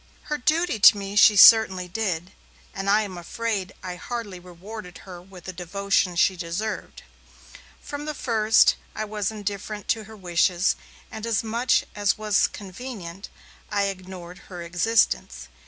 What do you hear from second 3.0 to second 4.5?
am afraid I hardly